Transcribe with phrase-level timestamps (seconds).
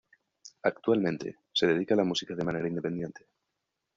[0.63, 3.27] Actualmente, se dedica a la música de manera independiente.